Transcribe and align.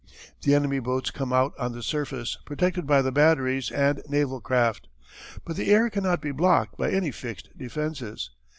The 0.41 0.55
enemy 0.55 0.79
boats 0.79 1.11
come 1.11 1.31
out 1.31 1.53
on 1.59 1.73
the 1.73 1.83
surface 1.83 2.35
protected 2.43 2.87
by 2.87 3.03
the 3.03 3.11
batteries 3.11 3.69
and 3.69 4.01
naval 4.09 4.41
craft. 4.41 4.87
But 5.45 5.57
the 5.57 5.69
air 5.69 5.91
cannot 5.91 6.23
be 6.23 6.31
blocked 6.31 6.75
by 6.75 6.89
any 6.89 7.11
fixed 7.11 7.55
defences. 7.55 8.31